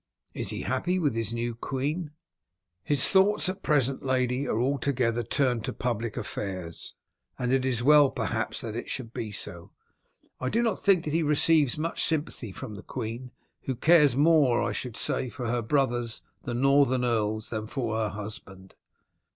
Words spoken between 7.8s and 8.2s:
well